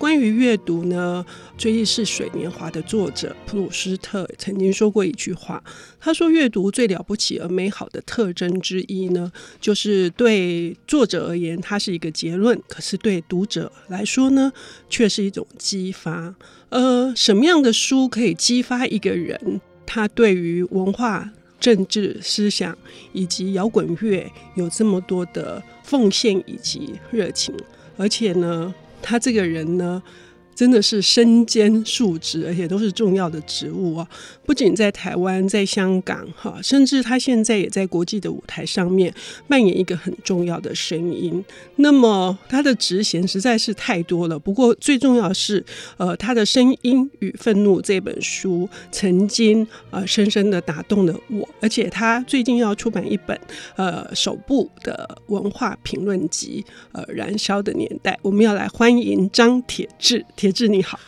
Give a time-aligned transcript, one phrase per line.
[0.00, 1.22] 关于阅读呢，
[1.62, 5.62] 《追忆似水年华》的作者普鲁斯特曾经说过一句话，
[6.00, 14.50] 他说：“阅读最了不起而美好的特征之一呢，就是对作者而言，它是一个结论；可是对读者来说呢，
[14.88, 16.34] 却是一种激发。
[16.70, 19.60] 呃，什么样的书可以激发一个人？
[19.84, 21.30] 他对于文化、
[21.60, 22.74] 政治、思想
[23.12, 27.54] 以及摇滚乐有这么多的奉献以及热情，
[27.98, 30.02] 而且呢？”他这个人呢，
[30.54, 34.06] 真的是身兼数职，而且都是重要的职务啊！
[34.44, 39.14] 不仅在台湾，在香港，哈，甚至他现在也在国际的舞台上面
[39.48, 41.42] 扮演一个很重要的声音。
[41.76, 44.38] 那么他的职衔实在是太多了。
[44.38, 45.64] 不过最重要是，
[45.96, 53.38] 呃，他的《声音与愤怒》这本书曾经呃深深的打动了我，而且他最近要出版一本
[53.76, 58.12] 呃首部的文化评论集，呃，《燃烧的年代》。
[58.20, 60.22] 我们要来欢迎张铁志。
[60.40, 60.98] 铁志你好，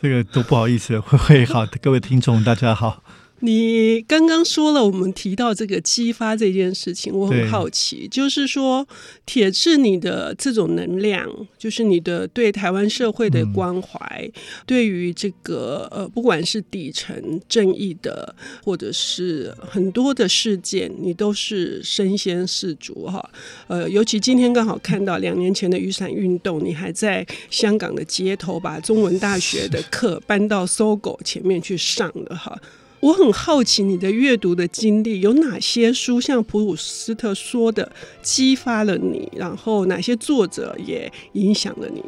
[0.00, 3.01] 这个都不好意思，会会好，各位听众大家好。
[3.44, 8.86] 你刚刚说了，我们提到这个激发这件事情，我很好奇，就是说，
[9.26, 14.32] 铁志你的这种能量，就是你的对台湾社会的关怀，嗯、
[14.64, 18.32] 对于这个呃，不管是底层正义的，
[18.64, 23.28] 或者是很多的事件，你都是身先士卒哈。
[23.66, 32.56] 呃，尤其今天刚好看到两年前的雨伞运动，你还在香港的街头把中文大学的课搬到 SOGO 前面去上了哈。
[33.02, 37.90] 我很好奇你的阅读的经历有哪些书，像普鲁斯特说的
[38.22, 42.00] 激发了你，然后哪些作者也影响了你？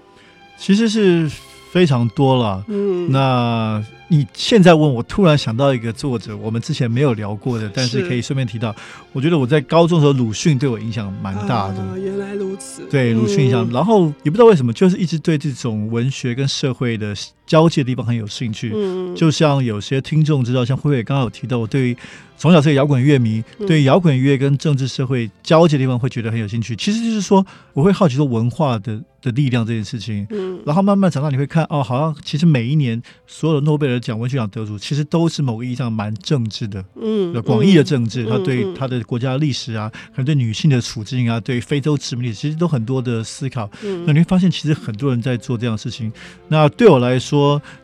[0.56, 1.28] 其实是
[1.72, 2.64] 非常多了。
[2.68, 8.72] 嗯，那你现在问我，突然想到一个作者，我们之前没有聊过的，但是可以顺便提到。
[9.12, 11.80] 我觉得我在高中的时候，鲁迅对我影响蛮大的。
[11.80, 12.82] 啊，原来如此。
[12.88, 17.12] 对，鲁迅影响，嗯，然后也不知道为什么，就是一直对这种文学跟社会的
[17.46, 18.72] 交界的地方很有兴趣。
[18.74, 21.96] 嗯，就像有些听众知道，像慧慧刚刚有提到，我对于
[22.36, 26.74] 从小是个摇滚乐迷，嗯、对摇滚乐跟政治社会交界的地方会觉得很有兴趣。
[26.74, 30.26] 其实就是说，我会好奇说文化的的力量这件事情。
[30.30, 36.84] 嗯，然后慢慢长大，你会看哦，好像其实每一年所有的诺贝尔奖文学奖得主，其实都是某个意义上蛮政治的。
[37.00, 43.70] 嗯，广义的政治，他对他的国家历史啊，可能对女性的处境啊，对非洲殖民地，其实都很多的思考。
[43.84, 46.12] 嗯，那你会发现，其实很多人在做这样的事情。
[46.48, 47.33] 那对我来说，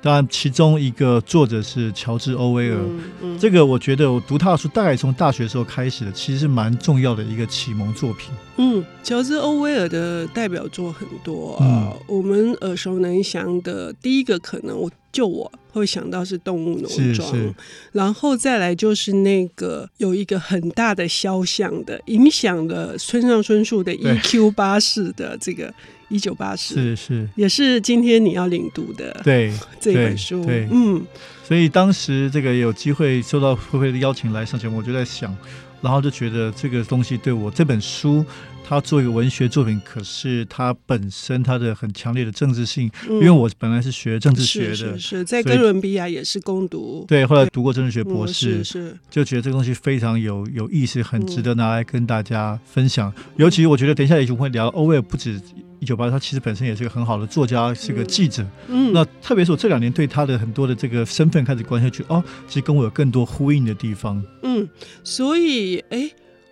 [0.00, 2.76] 当然其中一个作者是乔治·欧威尔。
[2.76, 8.32] 嗯嗯，这个我觉得我读他的书，大概从大学时候开始的，其实是蛮重要的一个启蒙作品。
[8.56, 14.90] 嗯，乔治·欧威尔的代表作很多啊，嗯，我们耳熟能详的，第一个可能我。
[15.12, 17.54] 就我会想到是动物农庄，
[17.92, 25.72] 然后再来就是那个有一个很大的肖像的，影响了村上春树的 EQ 八四的这个
[26.08, 31.04] 一九八四，是是，也是今天你要领读的对这本书，对，嗯，
[31.42, 35.36] 所以当时这个有机会受到慧慧的邀请来上节目，我就在想，
[35.80, 38.24] 然后就觉得这个东西对我这本书。
[38.70, 53.12] 他做一个文学作品，可是他本身他的很强烈的政治性，嗯，因为我本来是学政治学的，是，是，是在哥伦比亚也是攻读，对，后来读过政治学博士，嗯，是，是，就觉得这个东西非常有有意思，很值得拿来跟大家分享。
[53.16, 55.40] 嗯，尤其我觉得等一下也许会聊欧威尔，不止
[55.80, 58.46] 一九八，他其实本身也是个很好的作家，是个记者。
[58.68, 64.22] 嗯，那特别是我这两年对他的很多的这个身份开始关心，觉得哦，其实跟我有更多呼应的地方。
[64.44, 64.68] 嗯，
[65.02, 66.08] 所以哎。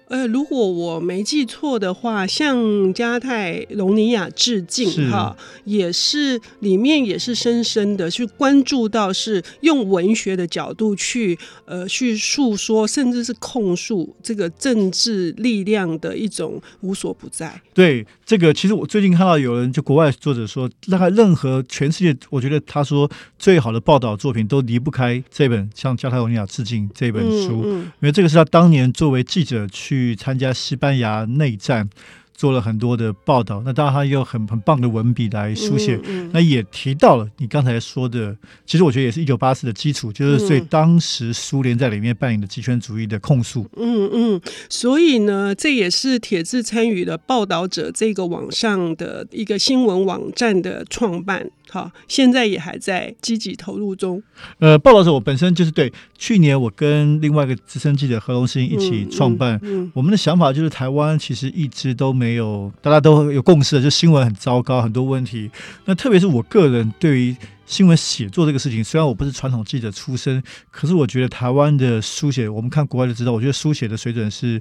[0.08, 17.60] 呃，如果我没记错的话，向加泰隆尼亚致敬哈，也是里面也是深深的去关注到，是用文学的角度去呃去诉说，甚至是控诉这个政治力量的一种无所不在。
[17.74, 29.97] 对，这个其实我最近看到有人就国外作者说，大概任何全世界，我觉得他说最好的报道作品都离不开这本向加泰隆尼亚致敬这本书，嗯嗯，因为这个是他当年作为记者去。
[29.98, 31.88] 去参加西班牙内战，
[32.38, 33.60] 做了很多的报道。
[33.64, 35.96] 那当然，他用很很棒的文笔来书写。
[36.04, 43.68] 嗯嗯、那也提到了你刚才说的，其实我觉得也是一九八四的基础，就是对当时苏联在里面扮演的极权主义的控诉。
[43.76, 44.40] 嗯嗯，
[44.70, 51.50] 所以呢，这也是铁志参与了报道者这个网上的一个新闻网站的创办。
[51.70, 54.22] 好，现在也还在积极投入中。
[54.58, 59.60] 呃，报道者我本身就是对，去年我跟另外一个资深记者何龙新一起创办。
[59.92, 65.50] 我们的想法就是，台湾其实一直都没没有，大家都有共识，就新闻很糟糕，很多问题。
[65.86, 67.34] 那特别是我个人对于
[67.64, 74.60] 新闻写作这个事情，虽然我不是传统记者出身，可是我觉得台湾的书写，我们看国外就知道，我觉得书写的水准是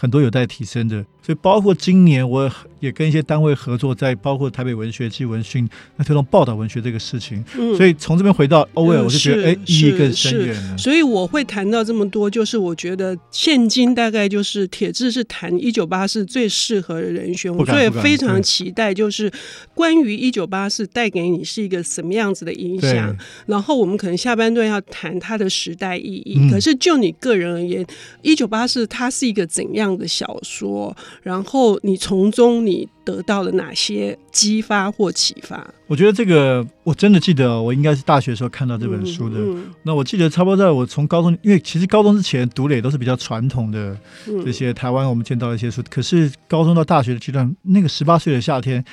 [0.00, 1.04] 很多有待提升的。
[1.20, 2.50] 所以，包括今年我
[2.80, 7.44] 也跟一些单位合作，在包括台北文学季文讯，那推动报道文学这个事情。
[7.58, 10.78] 嗯，所以从这边回到欧威尔，我就觉得哎，意义更深远了。
[10.78, 19.30] 所以我会谈到这么多，就是我觉得现今大概就是铁志是谈一九八四最适合的人选，我所以非常期待，就是
[19.74, 23.14] 关于一九八四带给你是一个什么样子的影响。
[23.44, 26.38] 然后我们可能下半段要谈它的时代意义。
[26.38, 27.84] 嗯，可是就你个人而言，
[28.22, 30.94] 一九八四它是一个怎样的小说？
[31.22, 35.66] 然后你从中你得到了哪些激发或启发？
[35.86, 39.38] 我觉得这个我真的记得，我应该是大学的时候看到这本书的。
[39.38, 43.96] 嗯嗯、那我记得差不多在我从高中，因为其实高中之前读的也都是比较传统的
[44.44, 45.80] 这些台湾我们见到的一些书。
[45.80, 48.84] 嗯、可是高中到大学的阶段，那个十八岁的夏天，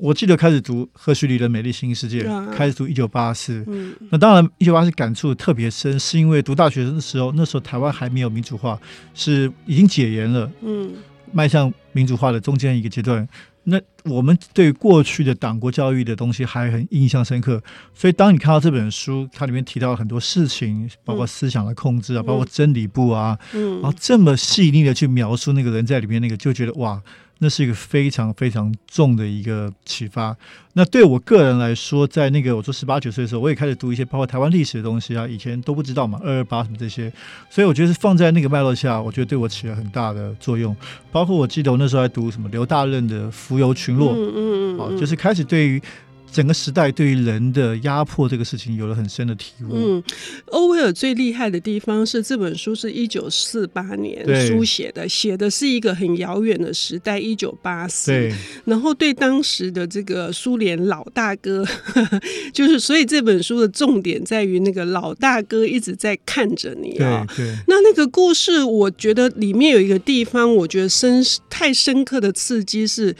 [0.00, 3.62] 我记得开始读赫胥黎的《美丽新世界》，啊、开始读《一九八四》。
[4.10, 8.80] 那当然，《一九八四》感触特别深，是因为读大学生的时候，那时候台湾还没有民主化，
[9.12, 10.50] 是已经解严了。
[10.62, 10.94] 嗯。
[11.32, 13.28] 迈向民主化的中间一个阶段，
[13.64, 17.62] 那我们对过去的党国教育的东西还很印象深刻。
[17.94, 27.00] 所以，当你看到这本书，它里面提到很多事情，包括思想的控制啊，嗯、包括真理部啊，嗯、然后这么细腻的去描述那个人在里面那个，就觉得哇。
[27.40, 30.36] 那是一个非常非常重的一个启发。
[30.74, 37.12] 那对我个人来说，在那个我说十八九岁的时候，我也开始读一些包括台湾历史的东西啊，以前都不知道嘛，二二八什么这些。
[37.50, 40.76] 所以我觉得是放在那个脉络下，我觉得对我起了很大的作用。
[41.10, 45.82] 包括我记得我那时候还读什么刘大任的《浮游群落》，嗯嗯嗯，就是开始对于。
[46.32, 49.72] 整个时代对于人的压迫这个事情有了很深的体悟。
[49.72, 50.02] 嗯，
[50.46, 58.30] 欧威尔最厉害的地方是这本书是一九四八年书写的，写的是一个很遥远的时代，一九八四。
[58.64, 61.64] 然后对当时的这个苏联老大哥，
[62.54, 67.26] 就是所以这本书的重点在于那个老大哥一直在看着你啊。
[67.36, 67.46] 对。
[67.66, 73.14] 那那个故事，我觉得里面有一个地方，我觉得深太深刻的刺激是。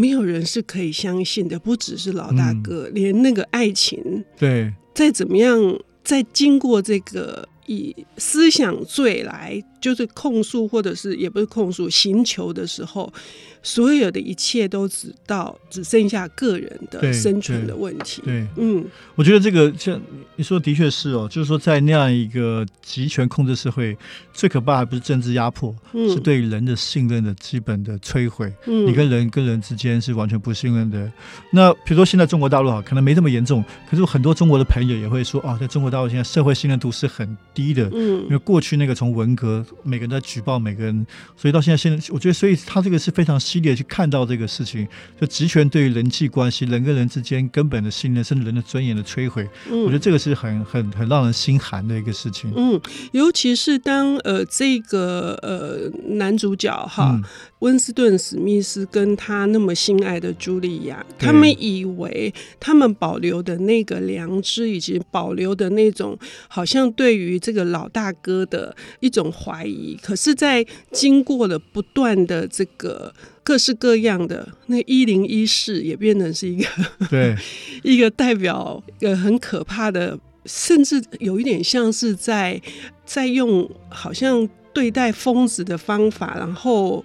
[0.00, 13.12] 没有人是可以相信的，不只是老大哥，嗯、连那个爱情，对，再怎么样，再经过这个以思想罪来就是控诉，或者是也不是控诉，刑求的时候。
[13.62, 18.22] 所有的一切都只到只剩下个人的生存的问题。
[18.24, 18.84] 对，嗯，
[19.14, 20.00] 我觉得这个像
[20.36, 23.96] 你说的确是哦，就是说在那样一个集权控制社会，
[24.32, 28.50] 最可怕还不是政治压迫，嗯、是对人的信任的基本的摧毁。
[28.66, 31.12] 嗯，你跟人跟人之间是完全不信任的。
[31.50, 37.90] 那比如说现在中国大陆啊，可能没这么严重，可是很多中国的朋友也会说啊、哦，在中国大陆现在社会信任度是很低的。
[37.92, 41.06] 嗯，因为过去那个从文革，每个人在举报每个人，
[41.36, 43.38] 所以到现在现在，我觉得所以他这个是非常。
[43.50, 44.86] 激烈去看到这个事情，
[45.20, 49.48] 就职权对于人际关系、人跟人之间根本的信任，甚至人的尊严的摧毁。
[49.68, 52.52] 嗯，我觉得这个是很很很让人心寒的一个事情。
[52.54, 52.80] 嗯，
[53.12, 57.10] 尤其是当呃这个呃男主角哈。
[57.14, 57.24] 嗯
[57.60, 66.18] 温斯顿·史密斯跟他那么心爱的茱莉亚，他们以为他们保留的那个良知，以及保留的那种
[66.48, 73.12] 好像对于这个老大哥的一种怀疑，可是，在经过了不断的这个
[73.50, 76.66] 各式各样的那一零一室，也变成是一个
[77.10, 77.34] 对
[77.82, 80.16] 一个代表一个很可怕的，
[80.46, 82.62] 甚至有一点像是在
[83.04, 87.04] 在用好像对待疯子的方法，然后。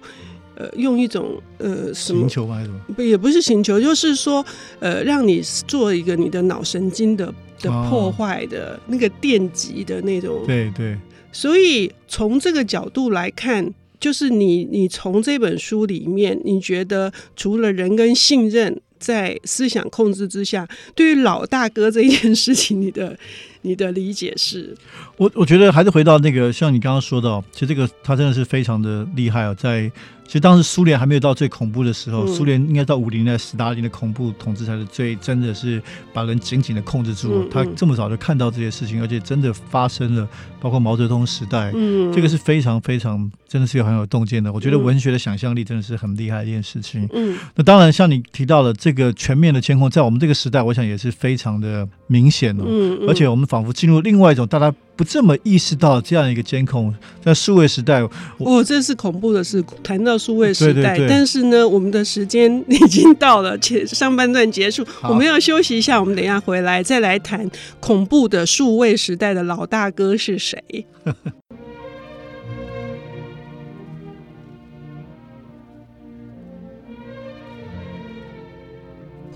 [0.58, 2.20] 呃，用一种呃什么？
[2.20, 2.54] 刑求吗？
[2.54, 2.80] 还是什么？
[2.94, 4.42] 不，也不是刑求，就是说，
[4.80, 7.26] 呃，让你做一个你的脑神经的
[7.60, 10.42] 的破坏的、哦、那个电极的那种。
[10.46, 10.96] 对对。
[11.30, 23.18] 所以从这个角度来看，就是你你从这本书里面，你觉得除了人跟信任在思想控制之下，对于老大哥这一件事情，你的。
[23.62, 24.72] 你的理解是？
[25.16, 29.52] 我我觉得还是回到那个，像你刚刚说的，其实这个他真的是非常的厉害啊。
[29.54, 29.90] 在
[30.26, 35.80] 其实当时苏联还没有到最恐怖的时候，嗯、苏联应该到五零年代斯大林的恐怖统治才是最真的是
[36.12, 37.42] 把人紧紧的控制住。
[37.42, 40.28] 嗯嗯、他这么早就看到这些事情，而且真的发生了，
[40.60, 44.52] 包括毛泽东时代，嗯，这个是非常非常真的是有很有洞见的。
[44.52, 47.08] 我觉得文学的想象力真的是很厉害的一件事情。
[47.12, 52.64] 嗯，那当然像你提到了这个全面的监控，在我们这个时代，我想也是非常的明显哦。
[52.66, 58.00] 嗯，嗯而且我们仿佛进入另外一种大家不这么意识到这样一个监控，在数位时代，
[58.38, 59.62] 哦，这是恐怖的事。
[59.82, 66.00] 谈到数位时代，对对对，但是呢，我们的时间已经到了，且上半段结束，我们要休息一下。
[66.00, 67.48] 我们等一下回来再来谈
[67.78, 70.62] 恐怖的数位时代的老大哥是谁。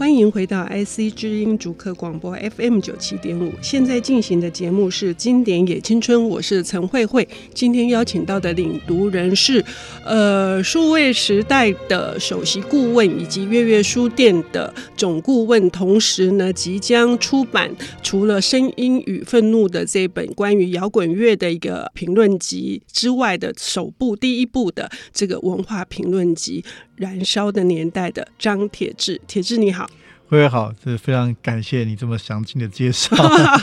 [0.00, 3.52] 欢迎回到 IC 之音竹科广播 FM 九七点五。
[3.60, 7.28] 现在进行的节目是《经典也青春》，我是陈慧慧。
[7.52, 9.62] 今天邀请到的领读人是，
[10.06, 17.70] 呃，数位时代的首席顾问以及月月书店的总顾问，同时呢，即将出版
[18.02, 26.64] 除了《声音与愤怒》的这本关于摇滚乐的一个评论集之外的首部第一部的这个文化评论集。
[27.00, 29.88] 燃烧的年代的张铁志，铁志你好，
[30.28, 33.16] 慧慧好，这非常感谢你这么详尽的介绍，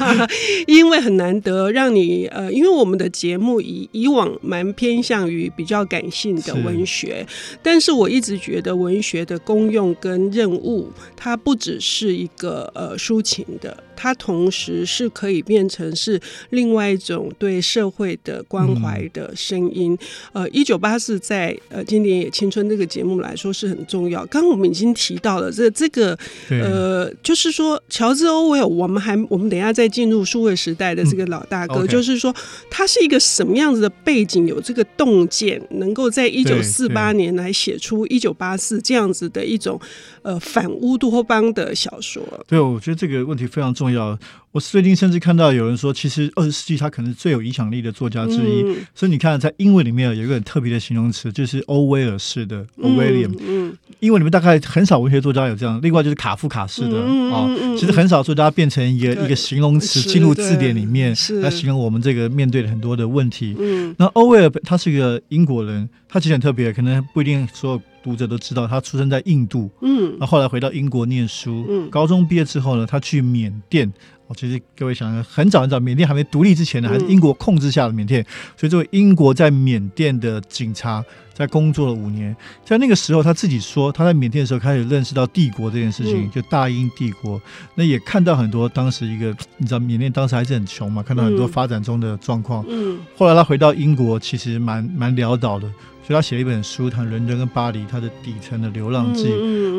[0.65, 13.83] 因为很难得让你呃，因为我们的节目以以往蛮偏向于比较感性的文学，是但是我一直觉得文学的功用跟任务，它不只是一个呃抒情的。
[13.97, 16.17] 它同时是可以变成是
[16.51, 19.97] 另外一种对社会的关怀的声音。
[20.33, 24.23] 嗯、呃，一九八四在呃《经典也青春》这个节目来说是很重要。
[24.27, 26.17] 刚刚我们已经提到了这这个
[26.49, 32.33] 呃，就是说乔治·欧威尔，我们还我们等一下再进入数位时代的这个老大哥，嗯 okay、就是说
[32.69, 39.79] 他是一个什么样子的背景，有这个洞见，能够在一九四八年来写出一九八四这样子的一种
[40.27, 42.21] 呃反乌托邦的小说。
[42.45, 44.19] 对，我觉得这个问题非常重要。
[44.57, 48.63] 我最近甚至看到有人说，其实二十世纪他可能是最有影响力的作家之一。
[48.63, 53.35] 嗯、所以你看，在英文里面有一个很特别的形容词，就是欧威尔式的 Orwellian。
[53.39, 55.79] 嗯，嗯英文里面大概很少文学作家有这样。
[55.83, 56.97] 另外就是卡夫卡式的
[57.31, 57.47] 啊、
[57.77, 63.55] 其实很少作家变成一个一个形容词进入字典里面来形容我们这个面对的很多的问题。
[63.59, 69.69] 嗯，那欧威尔他是一个英国人，他其实很特别，可能不一定所有读者都知道，他出生在印度。
[69.81, 71.63] 嗯，那后来回到英国念书。
[71.69, 73.93] 嗯，高中毕业之后呢，他去缅甸。
[74.27, 78.21] 哦，其实各位想想，很早很早，缅甸还没独立之前呢，还是英国控制下的缅甸。
[78.21, 78.25] 嗯、
[78.57, 81.03] 所以，作为英国在缅甸的警察，
[81.33, 87.41] 在工作了五年，在那个时候，他自己说，他在缅甸的时候开始认识到帝国这件事情，嗯、就大英帝国。
[87.75, 92.65] 那也看到很多当时一个，你知道，缅甸当时还是很穷嘛，看到很多发展中的状况。
[92.67, 92.99] 嗯。
[93.15, 95.71] 后来他回到英国，其实蛮蛮潦倒的，
[96.07, 99.27] 所以他写了一本书，谈伦敦跟巴黎，他的底层的流浪记。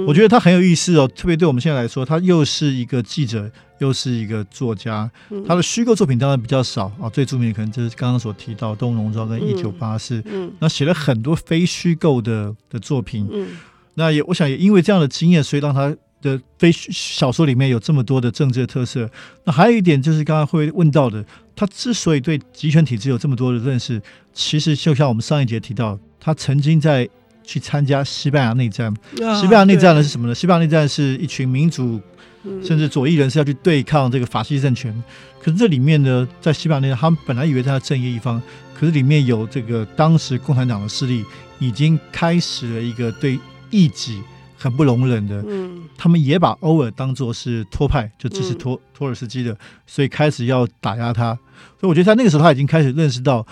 [0.07, 3.51] 我觉得他很有意思哦，特别对我们现在来说，他又是一个记者。
[3.79, 5.09] 又是一个作家，
[5.47, 10.21] 他的虚构作品当然比较少啊，最著名的可能就是刚刚所提到《动物农庄》跟《一九八四》，
[10.59, 13.31] 那写了很多非虚构的的作品。
[13.95, 19.09] 那也我想也因为这样的经验，所以让他的非小说里面有这么多的政治的特色。
[19.45, 27.09] 那还有一点就是刚刚会问到的，他之所以对集权体制有这么多的认识，其实就像我们上一节提到，他曾经在
[27.43, 28.95] 去参加西班牙内战。
[29.13, 30.35] 西班牙内战呢是什么呢？
[30.35, 32.01] 西班牙内战是一群民主。
[32.65, 34.95] 甚至左翼人士要去对抗这个法西政权，
[35.43, 38.41] 可是这里面呢，在西班牙内战，他们本来以为他是正义一方，
[38.75, 41.25] 可是里面有这个当时共产党的势力
[41.59, 43.39] 已经开始了一个对
[43.71, 44.23] 异己
[44.57, 49.55] 很不容忍的，嗯，他们也把欧尔当做是托派，就支持托托尔斯基的，
[49.87, 51.35] 所以开始要打压他，
[51.79, 53.45] 所以我觉得在那个时候他已经开始认识到。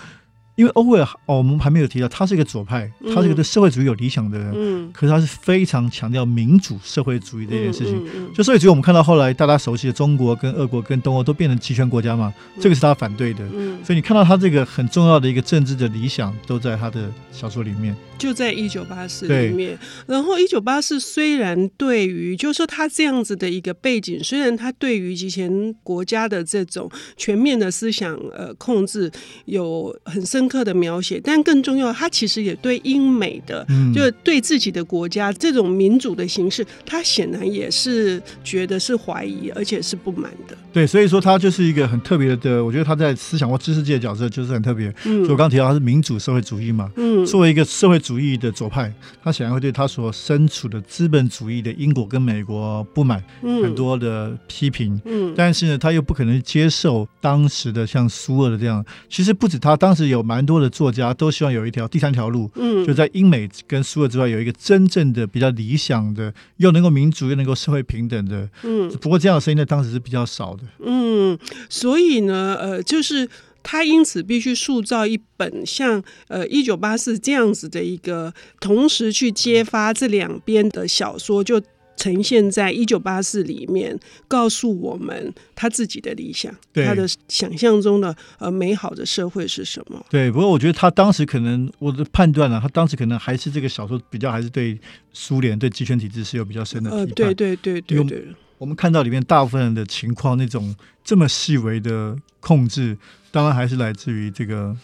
[0.57, 7.95] 因为欧威尔，哦，我们还没有提到，他是一个左派，他是一个对社会主义有理想的人，嗯、可是他是非常强调民主社会主义这件事情。
[7.95, 13.45] 嗯嗯嗯、就社会主义，我们看到后来大家熟悉的中国跟俄国跟东欧都变成集权国家嘛，嗯、这个是他反对的。
[13.53, 17.95] 嗯、所以你看到他这个很重要的一个政治的理想，都在他的小说里面。
[18.17, 29.11] 就在一九八四里面，然后一九八四虽然对于就是说他这样子的一个背景，虽然他对于极权国家的这种全面的思想呃控制
[29.45, 40.57] 有很深刻的描写，但更重要，他其实也对英美的，嗯、就是对自己的国家这种民主的形式，他显然也是觉得是怀疑，而且是不满的。
[40.73, 44.93] 对，所以说他就是一个很特别的，我觉得他在思想或知识界的角色就是很特别。
[45.05, 58.85] 嗯，所以我刚提到他是民主社会主义嘛，嗯，作为一个社会主义的左派，他显然会对他所身处的资本主义的英国跟美国不满，嗯，很多的批评，嗯，但是呢，他又不可能接受当时的像苏俄的这样。
[59.09, 68.89] 其实不止他，当时有蛮多的作家都希望有一条第三条路，嗯，就在英美跟苏俄之外有一个真正的比较理想的，又能够民主又能够社会平等的，嗯。
[69.01, 71.37] 不过这样的声音在当时是比较少的，嗯，
[71.69, 73.29] 所以呢，呃，就是。
[73.69, 81.61] 他因此必须塑造一本像呃一九八四这样子的一个，同时去揭发这两边的小说，就
[81.97, 83.99] 呈现在一九八四里面，
[84.29, 90.05] 告诉我们他自己的理想，对他的想象中的呃美好的社会是什么？
[90.09, 94.79] 对，不过我觉得他当时可能我的判断呢、啊，他当时可能还是这个小说比较还是对
[95.11, 97.05] 苏联对集权体制是有比较深的批判。
[97.05, 98.27] 呃，对对对对对。
[98.59, 102.97] 我们看到里面大部分人的情况，那种这么细微的控制，
[103.29, 104.75] 当然还是来自于这个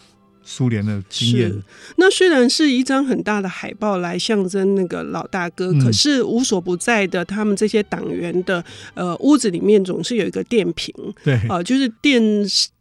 [0.44, 1.52] 苏联的经验。
[1.98, 12.22] 那虽然是一张很大的海报来象征那个老大哥，嗯、可是无所不在的，他们这些党员的呃屋子里面总是有一个电瓶，对，啊、呃，就是电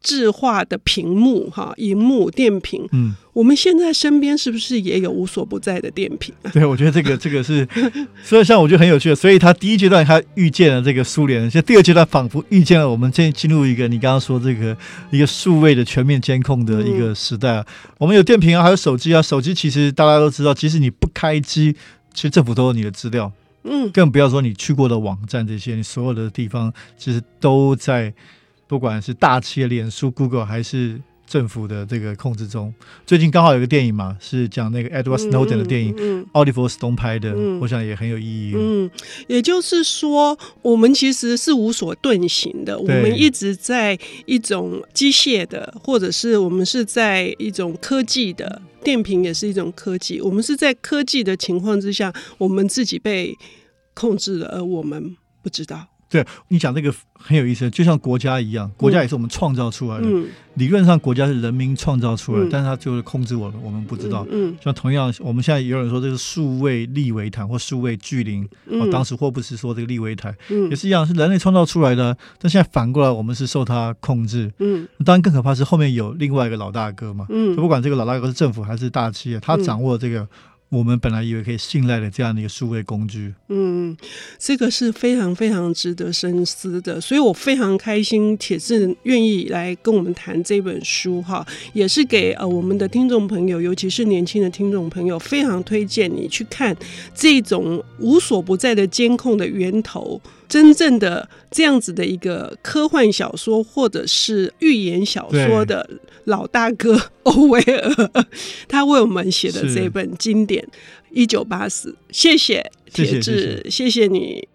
[0.02, 2.87] 视化的屏幕哈，荧幕电瓶。
[2.92, 6.50] 嗯，我们现在身边是不是也有无所不在的电瓶啊？
[6.52, 7.66] 对，我觉得这个这个是，
[8.22, 9.14] 所以像我觉得很有趣的。
[9.14, 14.76] 所以他第一阶段他遇见了这个苏联，现在第二阶段仿佛遇见了我们进进入一个你刚刚说这个
[15.10, 17.66] 一个数位的全面监控的一个时代啊。
[17.66, 21.74] 嗯、我们有电瓶啊，还有手机啊，手机其实大家都知道，即使你不开机，
[22.12, 23.32] 其实政府都有你的资料。
[23.64, 28.12] 嗯，更不要说你去过的网站这些，你所有的地方其实都在。
[28.68, 30.98] 不管是大企业、脸书、Google 还是
[31.32, 32.70] 政府的这个控制中，
[33.06, 38.52] 最近刚好有个电影嘛，是讲那个 Edward Snowden 的电影，嗯，奥利弗·斯通拍的，嗯，我想也很有意义。
[38.54, 38.90] 嗯，
[39.28, 53.34] 也就是说，我们其实是无所遁形的，我们一直在一种机械的，或者是我们是在一种科技的，电瓶也是一种科技，我们是在科技的情况之下，我们自己被
[53.94, 55.86] 控制了，而我们不知道。
[56.12, 60.07] 对，你讲这个很有意思，就像国家一样，国家也是我们创造出来的。
[60.07, 60.26] 嗯、
[60.57, 64.26] 理论上，国家是人民创造出来的，嗯、但是它就是控制我们，我们不知道。
[64.31, 74.52] 嗯，像同样，我们现在有人说这个数位利维坦或数位巨灵，嗯、当时霍布斯说这个利维坦、嗯、也是一样，是人类创造出来的，但现在反过来，我们是受它控制。
[74.59, 77.25] 嗯，当然更可怕是后面有另外一个老大哥嘛。
[77.31, 80.28] 嗯，就不管这个老大哥是政府还是大企业，他掌握这个。
[80.72, 83.94] 我们本来以为可以信赖的这样的一个数位工具，嗯，
[84.38, 96.74] 这个是非常非常值得深思的，所以我非常开心，铁志愿意来跟我们谈这本书哈，也是给呃我们的听众朋友，尤其是年轻的听众朋友，非常推荐你去看
[97.14, 100.18] 这种无所不在的监控的源头。
[100.52, 105.88] 真正的这样子的一个科幻小说或者是寓言小说的
[106.25, 108.11] 老大哥欧威尔，
[108.68, 110.62] 他为我们写的这本经典
[111.11, 114.46] 《一九八四》，谢谢铁志，谢谢，你。